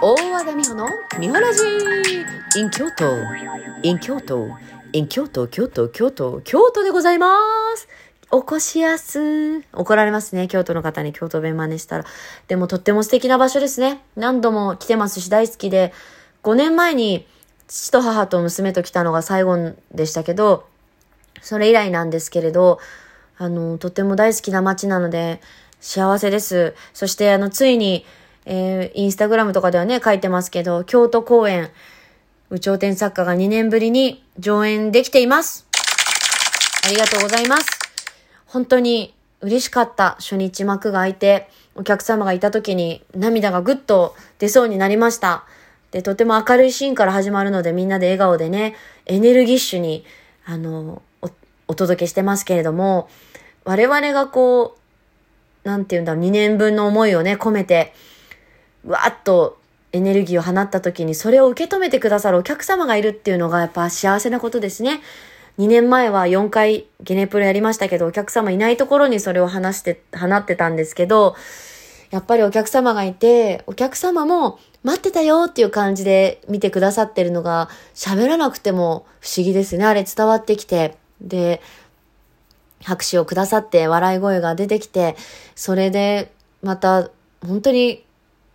[0.00, 0.86] 大和田美穂の
[1.18, 1.60] 美穂ラジ
[2.56, 3.16] in 京都
[3.82, 4.48] in 京都
[4.92, 7.34] in 京都京都京都京都でございま
[7.76, 7.88] す
[8.30, 9.62] 起こしやす。
[9.72, 10.48] 怒られますね。
[10.48, 12.04] 京都の方に京都弁真似したら。
[12.46, 14.02] でもとっても素敵な場所ですね。
[14.16, 15.94] 何度も来てますし大好きで、
[16.42, 17.26] 5年前に
[17.68, 20.66] 父と母と娘と来たのが最後でしたけど、
[21.40, 22.80] それ以来なんですけれど、
[23.38, 25.40] あの、とても大好きな街なので、
[25.80, 26.74] 幸せです。
[26.92, 28.04] そして、あの、ついに、
[28.50, 31.70] えー、インスタグラムとかではね、書いてますけど、京都公演、
[32.48, 35.66] 宇頂天作家が2年ぶりに上演できています。
[36.86, 37.66] ありがとうございます。
[38.46, 40.16] 本当に嬉しかった。
[40.18, 45.44] 初日幕が開いて、お客様がいた時に涙がぐっと出そうになりました。
[45.90, 50.06] で、とても明るいシーンから始まるので、みんなで笑顔でね、エネルギッシュに、
[50.46, 51.30] あの、お
[51.68, 53.10] お届けしてますけれども、
[53.64, 54.78] 我々がこ
[55.64, 57.92] う、なんて言うんだろう、2年分の思いをね、込めて、
[58.86, 59.58] わーっと
[59.92, 65.00] エネルギーを放った時にそれを受け止めてくださるお客様がいるっていうのがやっぱ幸せなことですね。
[65.58, 71.34] 2年前は4回ゲネプロやりましたけど、お客様いないところにそれを話して、放ってたんですけど、
[72.10, 79.84] やっぱりお客様がいて、お客様も待ってたよっていう感じで見てくださってるのが、喋らなくても不思議ですね。
[79.84, 80.96] あれ伝わってきて。
[81.20, 81.60] で、
[82.84, 85.16] 拍手をくださって笑い声が出てきて、
[85.56, 86.30] それで
[86.62, 87.10] また
[87.44, 88.04] 本当に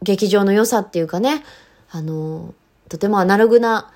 [0.03, 1.43] 劇場の良さっていうかね、
[1.91, 2.53] あの、
[2.89, 3.91] とてもアナログな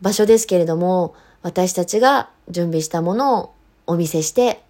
[0.00, 3.54] 場所ですけれども、私たちが準備したものを
[3.86, 4.62] お見せして、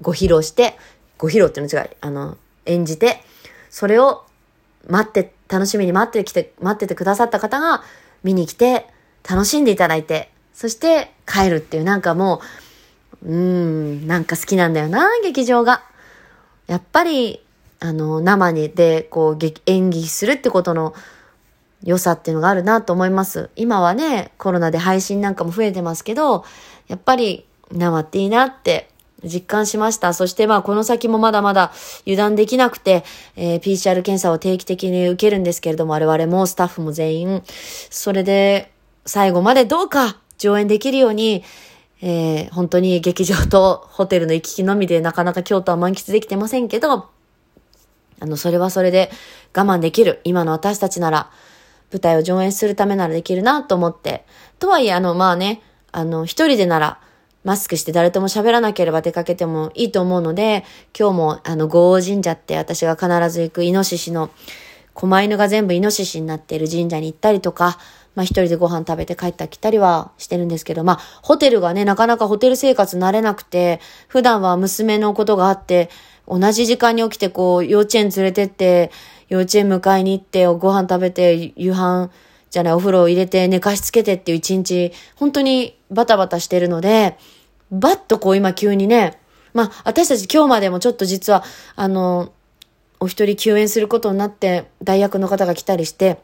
[0.00, 0.76] ご披露して、
[1.18, 3.22] ご披露っていうの違い、あの、演じて、
[3.70, 4.24] それを
[4.88, 7.82] 待って、楽しみに待ってきて、待っててくださった方が
[8.22, 8.86] 見に来て、
[9.28, 12.40] 楽しんでいただいて、そして帰るっていうなんかも
[13.22, 15.82] う、うーん、なんか好きなんだよな、劇場が。
[16.66, 17.44] やっぱり
[17.84, 20.94] あの、生にで、こう、演技するってことの
[21.82, 23.50] 良さっていうのがあるなと思います。
[23.56, 26.44] 今はね、コロナで配信なんかも増えてますけど、
[26.86, 28.88] やっぱり生っていいなって
[29.24, 30.14] 実感しました。
[30.14, 31.72] そしてまあこの先もまだまだ
[32.02, 33.02] 油断できなくて、
[33.34, 37.42] えー、PCR 検査を定期的に受けるんですけれども、我々もスタッフも全員、
[37.90, 38.70] それで
[39.06, 41.42] 最後までどうか上演できるように、
[42.00, 47.11] えー、本当に劇場とホテルの行き来のみでなかなか京都は満喫できてませんけど、
[48.22, 49.10] あの、それはそれで
[49.54, 50.20] 我慢できる。
[50.22, 51.30] 今の私たちなら、
[51.90, 54.24] 舞台を上演するためならできるなと思って。
[54.60, 55.60] とはいえ、あの、まあね、
[55.90, 57.00] あの、一人でなら、
[57.42, 60.64] マスクして誰とも喋らなければ出かけてもいいと思うので、
[60.96, 64.30] 今日も、あの、五王神社って私が必ず行くイノシシの、
[64.94, 67.78] 狛犬が全部イノシシになっている神社に行ったりとか、
[68.14, 75.88] まあ一人でご飯食べて帰ったきたりはしてるんですけど、まあホテルがね、なかなかホテル生活慣れなくて、普段は娘のことがあって、
[76.26, 78.90] 同じ時間に起きてこう、幼稚園連れてって、
[79.28, 82.10] 幼稚園迎えに行って、ご飯食べて、夕飯
[82.50, 87.16] じゃない、お風呂入れて寝かしつけてっていう一日、本当にバタバタしてるので、
[87.70, 89.18] バッとこう今急にね、
[89.54, 91.44] まあ私たち今日までもちょっと実は、
[91.76, 92.32] あの、
[93.00, 96.20] お一人休園することになって、大学の方が来たりして、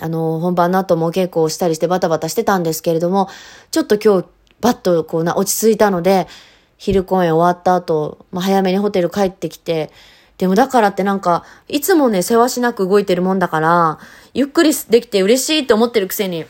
[0.00, 3.28] あの、本番の後も稽古をしたりしてバタバタしてたんですけれども、
[3.70, 4.28] ちょっと今日、
[4.60, 6.26] バッとこうな、落ち着いたので、
[6.76, 9.90] 昼公演終わった後、まあ、早めにホテル帰ってきて、
[10.38, 13.98] でもだからってなんか、いつもね、世話しなく動いてるもんだから、
[14.34, 16.44] ゆっくりできて嬉しいって思ってるくせに、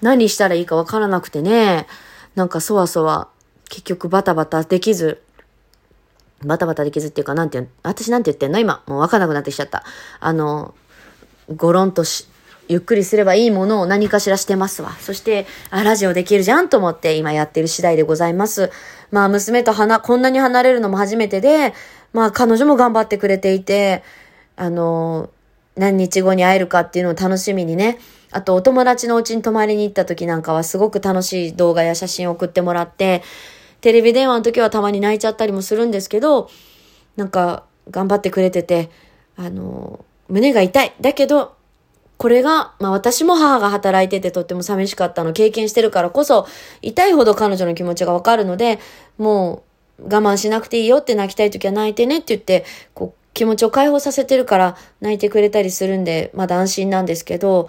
[0.00, 1.86] 何したらいいかわからなくてね、
[2.36, 3.28] なんかそわそわ、
[3.68, 5.22] 結局バタバタできず、
[6.44, 9.82] バタバタできずっていうか、なんていう私なんて言ってんの今、もうわかんなくなってきちゃった。
[10.20, 10.74] あの、
[11.56, 12.28] ごろんとし、
[12.68, 14.92] ゆっくりすればいいものを何かしらしてますわ。
[15.00, 18.70] そして、あ、ラジオできるじゃんと思って今やってる次第でございます。
[19.10, 21.74] まあ、娘とはな、こんなに離れるのも初めてで、
[22.12, 24.02] まあ、彼女も頑張ってくれていて、
[24.56, 25.30] あの、
[25.76, 27.98] 何日後に会えるかっていうのを楽しみにね。
[28.30, 33.22] あと、お友達のうちに泊まりに行った時なんかはすごく楽しい動画や写真を送ってもらって、
[33.80, 36.48] テレビ電話の時はたまに泣いちゃったりもするんですけど、
[37.16, 38.90] なんか、頑張ってくれてて、
[39.36, 40.92] あの、胸が痛い。
[41.00, 41.54] だけど、
[42.16, 46.46] これが、まあ私も母が働いててとっても寂しかったの経験してるからこそ、
[46.82, 48.78] 痛いほど彼女の気持ちがわかるので、
[49.18, 49.64] も
[49.98, 52.64] う我慢しなくていいよって泣きたい時は泣いてねって言って、
[52.94, 57.68] こう気持ちを解放させてるから泣いてくれたりするんで、まだ安心なんですけど、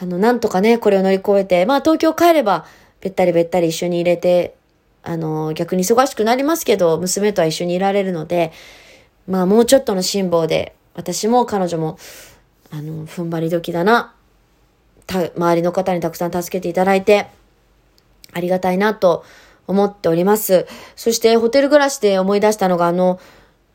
[0.00, 2.64] あの、なんとかね、これを乗り越えて、まあ東京帰れば、
[3.00, 4.54] べったりべったり一緒に入れて、
[5.02, 8.52] あの、逆に忙しくなりますけど、娘とは一緒にいられるので、
[9.28, 11.98] まあもうちょっとの辛抱で、私も彼女も
[12.72, 14.14] あの、踏ん張り時だな。
[15.06, 17.26] た、周りの方にたくさん助けていただいて、
[18.32, 19.24] ありがたいなと
[19.66, 20.66] 思っております。
[20.96, 23.20] そしてホテル暮らしで思い出したのが、あの、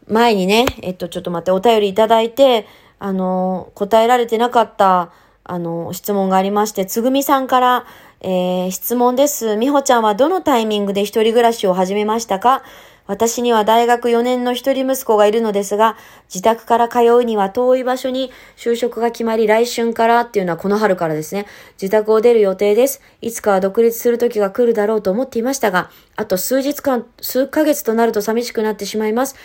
[0.07, 2.65] 前にね、えっと、ちょっと待って、お便りいただいて、
[2.97, 5.11] あの、答えられてなかった、
[5.43, 7.85] あの、質問がありまして、つぐみさんから、
[8.21, 9.57] えー、質問です。
[9.57, 12.63] みほちゃんはどのタイミングで一人暮らしを始めましたか？
[13.07, 21.47] 私には大学4年の一人息子がいるのですが、自宅から通うには遠い場所に就職が決まり、来春からっていうのはこの春からですね、
[21.81, 23.01] 自宅を出る予定です。
[23.21, 29.35] いつかは独立する時が来るだろうと思っていましたが、あと数日間、数ヶ月となると寂しくなってしまいます。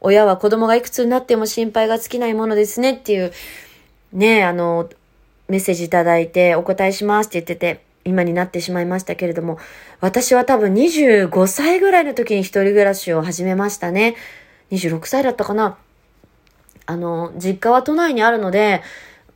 [0.00, 3.32] 親は子供がいくつになっても心配が尽きないものですねっていう、
[4.12, 4.90] ねあの、
[5.48, 9.58] メッセージいただいてお答えしますって言ってて、今になってしまいましたけれども、
[10.00, 14.16] 私は多分25歳ぐらいの時に一人暮らしを始めましたね。
[14.70, 15.78] 26歳だったかな。
[16.86, 18.82] あの、実家は都内にあるので、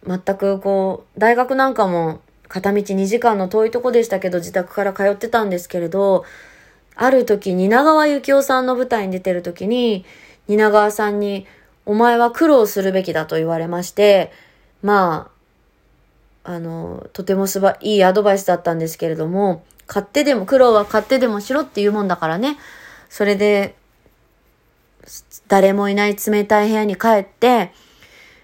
[0.06, 6.24] 全くこう、大学なんかも片道2時間の遠いとこでしたけど、自宅から通ってたんですけれど、
[6.94, 10.04] ある時、蜷川幸雄さんの舞台に出てる時に、
[10.48, 11.46] 蜷川さんに、
[11.84, 14.32] お前は苦労するべきだと言われまして、
[14.82, 15.35] まあ、
[16.48, 22.56] あの、とてもすば、いいアドバイスだったんですけれども、買ってでも、苦労は買ってでもしろっていうもんだからね。
[23.10, 23.74] それで、
[25.48, 27.72] 誰もいない冷たい部屋に帰って、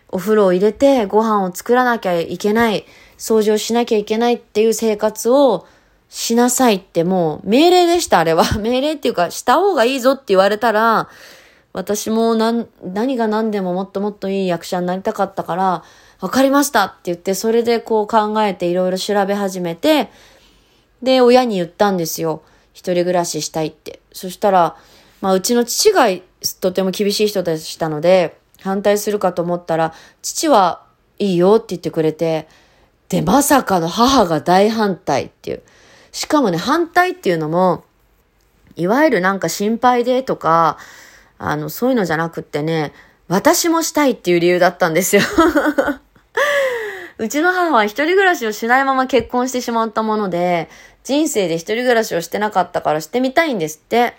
[0.09, 2.87] お風呂を入れてご飯を作らなきゃいけない、
[3.19, 5.65] 掃除をしなきゃいけないっていう生活を
[6.09, 8.45] しなさいってもう命令でした、あれは。
[8.59, 11.09] 命令っていうか、した方がいいぞって言われたら、
[11.73, 15.85] 私も何、何が何でももっともっといい役者になりたかったから、
[16.23, 20.09] わかりましたって言って、それでこう考えていろいろ調べ始めて、
[21.03, 22.43] で、親に言ったんですよ。
[22.73, 23.99] 一人暮らししたいって。
[24.13, 24.77] そしたら、
[25.21, 26.07] まあ、うちの父が
[26.61, 30.85] とても厳しい人でしたので、反対するかと思ったら、父は
[31.19, 32.47] いいよって言ってくれて、
[33.09, 35.63] で、まさかの母が大反対っていう。
[36.13, 37.83] しかもね、反対っていうのも、
[38.77, 40.79] いわゆるなんか心配でとか、
[41.39, 42.93] あの、そういうのじゃなくってね、
[43.27, 45.23] 私もしたいっていう理由だったんですよ
[47.23, 50.69] うちの母は一人暮らしをしないまま結婚してしまったもので、
[51.05, 54.15] 人生で一人暮らしをしてなかったからしてみたいんですって。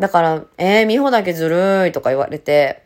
[0.00, 2.82] だから、えー、美穂だけずるいとか言われて、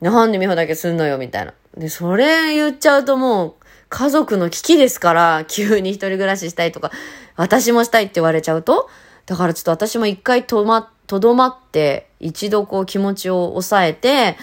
[0.00, 1.52] なんで美穂だけすんのよみたいな。
[1.76, 3.54] で、それ言っちゃうともう、
[3.90, 6.90] 家族の危機ですから、急に一人暮らししたいとか、
[7.36, 8.88] 私もしたいって言われちゃうと。
[9.26, 14.38] だからちょっと私も一回とま、とどまって、一度こう気持ちを抑えて、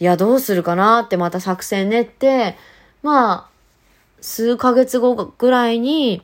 [0.00, 2.56] いや、どうするかなってまた作戦練って、
[3.02, 3.53] まあ、
[4.24, 6.22] 数ヶ月後ぐらいに、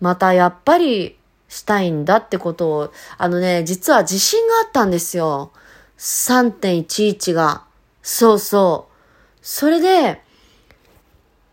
[0.00, 1.18] またやっぱり
[1.48, 5.52] したいんだってことを、あのね、実は自信があったんですよ。
[5.98, 7.64] 3.11が。
[8.02, 9.38] そうそう。
[9.42, 10.22] それで、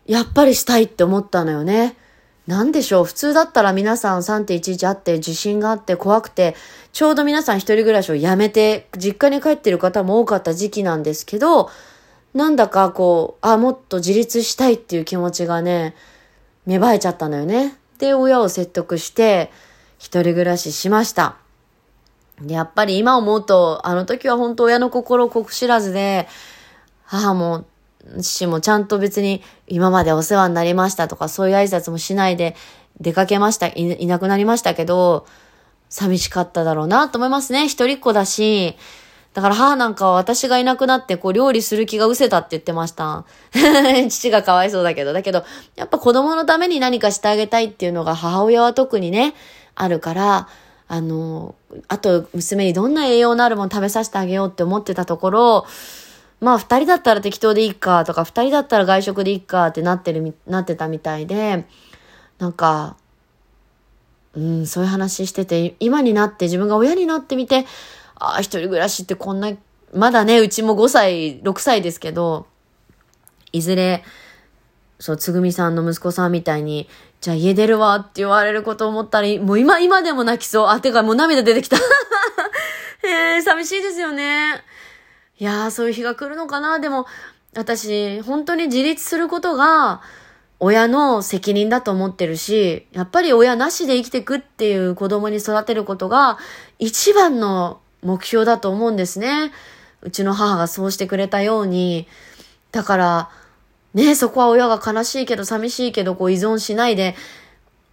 [0.06, 1.96] やっぱりしたいって思ったのよね。
[2.46, 3.04] なんでしょう？
[3.04, 6.56] 普通だったら皆さん3.11あって自信があって怖くて、
[6.92, 11.68] ちょうど皆さん一人暮らしをやめて、実家に帰ってる方も多かった時期なんですけど、
[12.34, 15.94] なんだかこう、あ、もっと自立したいっていう気持ちがね、
[16.66, 17.76] 芽生えちゃったのよね。
[17.98, 19.50] で、親を説得して、
[19.98, 21.36] 一人暮らししました。
[22.46, 26.28] やっぱり今思うと、あの時は本当親の心をこく知らずで、
[27.04, 27.64] 母も、
[28.20, 32.56] 父もちゃんと別に今までお世話になりましたとかそういう挨拶もしないで
[33.00, 35.26] 出かけました、いいなくなりましたけど、
[35.88, 37.66] 寂しかっただろうなと思いますね。
[37.68, 38.76] 一人っ子だし、
[39.34, 43.24] だから母なんかは私がいなくなってこう料理する気が失せたって言ってました。
[44.08, 45.12] 父がかわいそうだけど。
[45.12, 45.44] だけど、
[45.76, 49.34] やっぱ子供のために何かしてあげたいっていうのが母親は特にね、
[49.74, 50.48] あるから、
[50.88, 51.54] あの、
[51.86, 55.66] あと娘にどんな栄養のあるもの食べさせてあげようって思ってたところ、
[56.40, 61.66] まあ二人だったら適当でいいかとか、二人だったら外食でいいかってなってる、なってたみたいで、
[62.38, 62.96] なんか、
[64.34, 67.66] うん、そういう話してて、今になって自分が親になってみて、
[68.18, 69.52] ああ、一人暮らしってこんな、
[69.94, 72.46] まだね、うちも5歳、6歳ですけど、
[73.52, 74.04] いずれ、
[74.98, 76.88] そう、つぐみさんの息子さんみたいに、
[77.20, 80.66] じゃあ家出るわって言われること思ったり、もう今、今でも泣きそう。
[80.68, 81.76] あ、てかもう涙出てきた。
[83.04, 84.62] えー、寂しいですよね。
[85.38, 86.80] いやー、そういう日が来るのかな。
[86.80, 87.06] でも、
[87.54, 90.00] 私、本当に自立することが、
[90.60, 96.38] 親の責任だと思ってるし、やっぱり親なしで生きてくっていう子供に育てることが、
[96.80, 99.52] 一番の目標だと思うんですね。
[100.02, 102.06] うちの母がそうしてくれたように。
[102.72, 103.30] だから、
[103.94, 107.16] ね、そこは親が悲しいけど寂しいけどこう依存しないで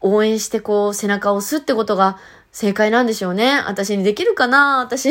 [0.01, 2.17] 応援してこう背中を押すってことが
[2.51, 3.61] 正解なんでしょうね。
[3.67, 4.79] 私にできるかな？
[4.79, 5.09] 私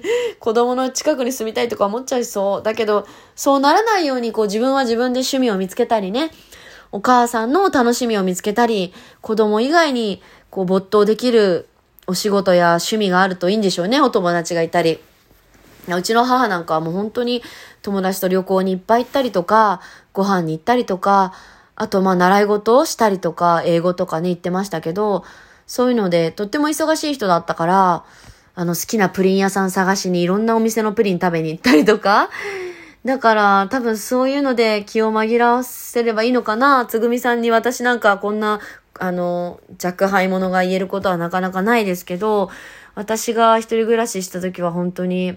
[0.40, 2.62] 子供の近くに住みたいとか思っちゃいそう。
[2.62, 6.30] だけど、そうならないようにこう自分は自分で趣味を見つけたりね。
[6.92, 11.68] お母さんの楽しみを見つけたり、子供以外にこう没頭できる
[12.06, 15.00] お仕事や趣味があるといいんでしょうね、お友達がいたり。
[15.88, 17.42] うちの母なんかはもう本当に
[17.82, 19.80] 友達と旅行にいっぱい行ったりとか、
[20.12, 21.32] ご飯に行ったりとか、
[21.76, 25.24] あとまあ習い事をしたりとか、英語とかね言ってましたけど、
[25.66, 28.04] そういうのでとっても忙しい人だったから、
[28.54, 32.30] あの好きなプリン屋さん探しにいろんなお店のプリン食べに行ったりとか、
[33.04, 36.86] だから多分そういうので気を紛らわせればいいのかな。
[36.86, 38.60] つぐみさんに私なんかこんな、
[39.00, 42.50] あの、若輩者が言えることはなかなかないですけど、
[42.94, 45.36] 私が一人暮らしした時は本当に、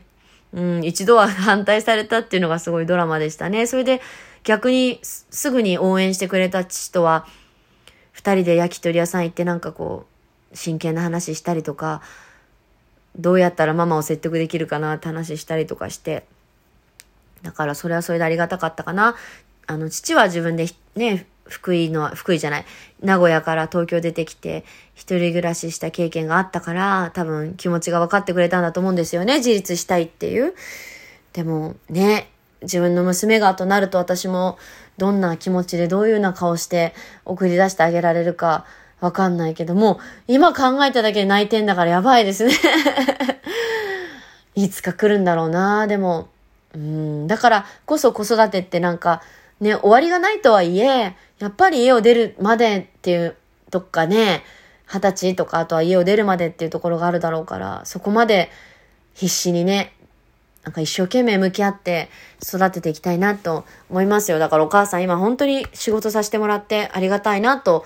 [0.53, 3.67] うん、一度は反対されたっていうのがすごいドラマでしたね。
[3.67, 4.01] それで
[4.43, 7.25] 逆にすぐに応援してくれた父とは、
[8.11, 10.05] 二人で焼き鳥屋さん行ってなんかこ
[10.51, 12.01] う、真剣な話したりとか、
[13.15, 16.25] どうやったらママを説得できるかなって話したりとかして、
[17.41, 19.15] だからそれはそれでありがたかったかな。
[19.67, 22.65] あの、父は自分でね、福井の、福井じゃない、
[23.01, 24.63] 名古屋から東京出てきて、
[24.95, 29.37] 一人暮らしした経験があったから、多分気持ちが分かってくれたんだと思うんですよね。
[29.37, 30.53] 自立したいっていう。
[31.33, 32.29] でもね、
[32.61, 34.57] 自分の娘がとなると私も
[34.97, 36.93] どんな気持ちでどういうような顔して
[37.25, 38.65] 送り出してあげられるか
[38.99, 42.53] わかんないけども、今考えただけで泣いてんだからやばいですね
[44.55, 46.27] いつか来るんだろうなでも、
[46.75, 49.21] うん、だからこそ子育てってなんか、
[49.61, 53.35] ね、終わりがないとはいえ、やっぱり家を出るまでっていう
[53.71, 54.43] どっかね、
[54.85, 58.49] 二十歳とかあとは家を出るまでっていうところがあるだろうから、そこまで
[59.13, 59.93] 必死にね、
[60.63, 62.09] なんか一生懸命向き合って
[62.43, 64.39] 育てていきたいなと思いますよ。
[64.39, 67.85] だからお母さん今本当に仕事させてもらってありがたいなと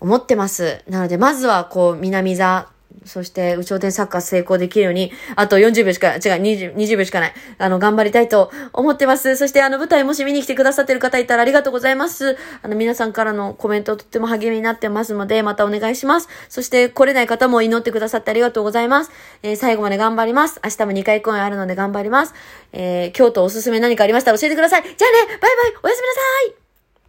[0.00, 0.82] 思ってます。
[0.88, 2.68] なのでまずはこう南座
[3.04, 7.32] そして、宇頂天サッカー成功できるように、あと40秒しか、違う、20, 20秒しかない。
[7.58, 9.36] あの、頑張りたいと思ってます。
[9.36, 12.36] そして、あの、舞台もし見に来てくださってる方いたらありがとうございます。
[12.62, 16.28] あの、皆さんからのコメントとっても励みになってますので、またお願いします。
[16.48, 19.10] そして、来れない方も祈ってくださってありがとうございます。
[19.42, 20.60] えー、最後まで頑張ります。
[20.64, 22.34] 明日も2回公演あるので頑張ります。
[22.72, 24.82] えー、京都おすすめ何かありましたら教えてください。
[24.82, 25.50] じゃあね、バイバイ、
[25.82, 26.67] おやすみなさい